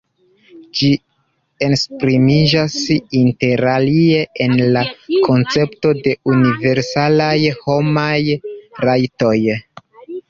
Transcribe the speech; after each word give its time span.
Ĝi 0.77 0.87
esprimiĝas 1.65 2.77
interalie 3.19 4.23
en 4.45 4.57
la 4.77 4.83
koncepto 5.27 5.93
de 6.09 6.15
universalaj 6.33 7.37
homaj 7.67 8.17
rajtoj. 8.89 9.37